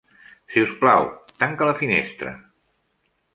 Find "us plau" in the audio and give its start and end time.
0.67-1.05